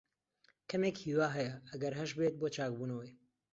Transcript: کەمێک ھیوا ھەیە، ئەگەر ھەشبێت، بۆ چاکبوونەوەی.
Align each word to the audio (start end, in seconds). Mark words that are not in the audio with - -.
کەمێک 0.69 0.97
ھیوا 1.05 1.27
ھەیە، 1.35 1.53
ئەگەر 1.71 1.93
ھەشبێت، 1.99 2.33
بۆ 2.39 2.47
چاکبوونەوەی. 2.55 3.11